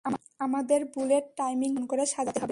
[0.39, 2.39] আমাদের বুলেট টাইমিংটা নতুন করে সাজাতে হবে!